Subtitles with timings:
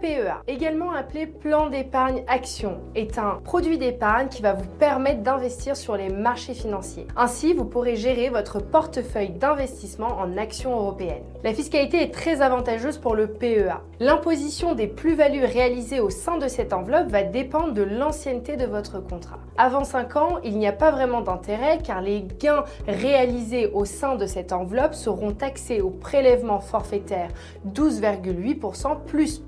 [0.00, 5.76] PEA, également appelé plan d'épargne action, est un produit d'épargne qui va vous permettre d'investir
[5.76, 7.06] sur les marchés financiers.
[7.16, 11.24] Ainsi, vous pourrez gérer votre portefeuille d'investissement en actions européennes.
[11.42, 13.80] La fiscalité est très avantageuse pour le PEA.
[14.00, 19.00] L'imposition des plus-values réalisées au sein de cette enveloppe va dépendre de l'ancienneté de votre
[19.00, 19.38] contrat.
[19.56, 24.14] Avant 5 ans, il n'y a pas vraiment d'intérêt car les gains réalisés au sein
[24.14, 27.30] de cette enveloppe seront taxés au prélèvement forfaitaire
[27.74, 29.38] 12,8% plus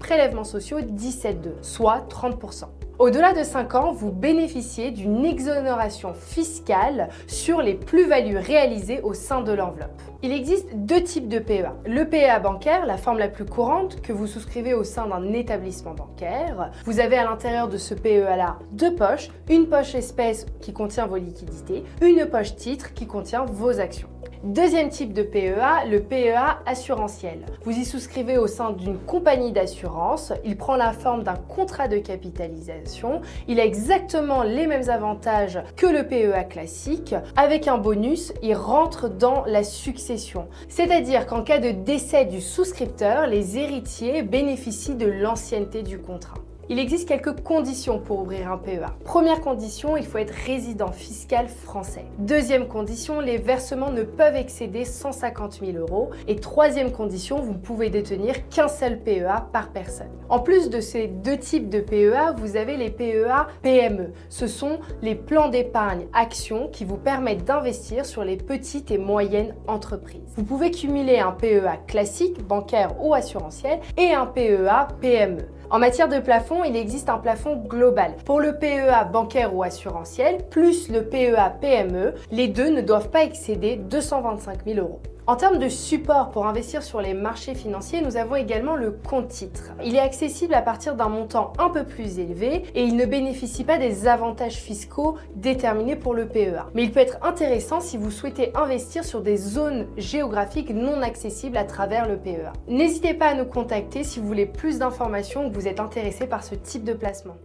[0.45, 2.65] sociaux 17,2, soit 30%.
[3.01, 9.41] Au-delà de 5 ans, vous bénéficiez d'une exonération fiscale sur les plus-values réalisées au sein
[9.41, 10.03] de l'enveloppe.
[10.23, 11.73] Il existe deux types de PEA.
[11.87, 15.95] Le PEA bancaire, la forme la plus courante que vous souscrivez au sein d'un établissement
[15.95, 16.73] bancaire.
[16.85, 21.17] Vous avez à l'intérieur de ce PEA-là deux poches, une poche espèce qui contient vos
[21.17, 24.11] liquidités, une poche titre qui contient vos actions.
[24.43, 27.45] Deuxième type de PEA, le PEA assurantiel.
[27.63, 30.33] Vous y souscrivez au sein d'une compagnie d'assurance.
[30.47, 33.21] Il prend la forme d'un contrat de capitalisation.
[33.49, 37.15] Il a exactement les mêmes avantages que le PEA classique.
[37.37, 40.49] Avec un bonus, il rentre dans la succession.
[40.71, 46.39] C'est-à-dire qu'en cas de décès du souscripteur, les héritiers bénéficient de l'ancienneté du contrat.
[46.73, 48.95] Il existe quelques conditions pour ouvrir un PEA.
[49.05, 52.05] Première condition, il faut être résident fiscal français.
[52.21, 56.11] Deuxième condition, les versements ne peuvent excéder 150 000 euros.
[56.29, 60.13] Et troisième condition, vous ne pouvez détenir qu'un seul PEA par personne.
[60.29, 64.13] En plus de ces deux types de PEA, vous avez les PEA PME.
[64.29, 69.57] Ce sont les plans d'épargne actions qui vous permettent d'investir sur les petites et moyennes
[69.67, 70.23] entreprises.
[70.37, 75.49] Vous pouvez cumuler un PEA classique, bancaire ou assurantiel, et un PEA PME.
[75.73, 78.17] En matière de plafond, il existe un plafond global.
[78.25, 83.23] Pour le PEA bancaire ou assurantiel, plus le PEA PME, les deux ne doivent pas
[83.23, 85.01] excéder 225 000 euros.
[85.27, 89.29] En termes de support pour investir sur les marchés financiers, nous avons également le compte
[89.29, 89.73] titre.
[89.85, 93.65] Il est accessible à partir d'un montant un peu plus élevé et il ne bénéficie
[93.65, 96.67] pas des avantages fiscaux déterminés pour le PEA.
[96.75, 101.57] Mais il peut être intéressant si vous souhaitez investir sur des zones géographiques non accessibles
[101.57, 102.53] à travers le PEA.
[102.69, 106.27] N'hésitez pas à nous contacter si vous voulez plus d'informations ou que vous êtes intéressé
[106.27, 107.37] par ce type de placement.